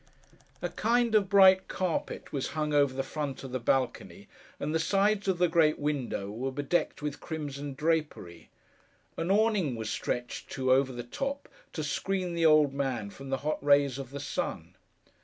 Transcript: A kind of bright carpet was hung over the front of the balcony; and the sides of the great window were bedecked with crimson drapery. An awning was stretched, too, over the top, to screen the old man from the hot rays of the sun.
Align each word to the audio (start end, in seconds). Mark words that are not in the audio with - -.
A 0.63 0.69
kind 0.69 1.13
of 1.13 1.29
bright 1.29 1.67
carpet 1.67 2.33
was 2.33 2.47
hung 2.57 2.73
over 2.73 2.91
the 2.95 3.03
front 3.03 3.43
of 3.43 3.51
the 3.51 3.59
balcony; 3.59 4.27
and 4.59 4.73
the 4.73 4.79
sides 4.79 5.27
of 5.27 5.37
the 5.37 5.47
great 5.47 5.77
window 5.77 6.31
were 6.31 6.51
bedecked 6.51 7.03
with 7.03 7.19
crimson 7.19 7.75
drapery. 7.75 8.49
An 9.15 9.29
awning 9.29 9.75
was 9.75 9.91
stretched, 9.91 10.49
too, 10.49 10.71
over 10.71 10.91
the 10.91 11.03
top, 11.03 11.47
to 11.73 11.83
screen 11.83 12.33
the 12.33 12.47
old 12.47 12.73
man 12.73 13.11
from 13.11 13.29
the 13.29 13.37
hot 13.45 13.63
rays 13.63 13.99
of 13.99 14.09
the 14.09 14.19
sun. 14.19 14.75